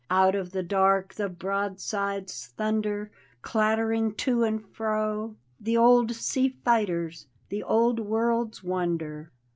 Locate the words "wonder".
8.63-9.31